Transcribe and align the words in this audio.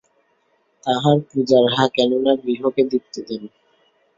তাঁরা 0.83 1.11
পুজার্হা, 1.29 1.85
কেননা 1.95 2.31
গৃহকে 2.43 2.81
দীপ্তি 2.91 3.19
দেন। 3.27 3.43